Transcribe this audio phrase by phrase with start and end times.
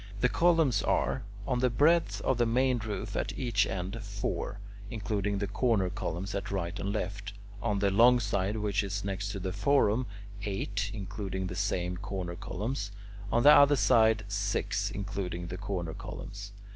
[0.19, 5.37] The columns are: on the breadth of the main roof at each end, four, including
[5.37, 9.39] the corner columns at right and left; on the long side which is next to
[9.39, 10.07] the forum,
[10.43, 12.91] eight, including the same corner columns;
[13.31, 16.51] on the other side, six, including the corner columns.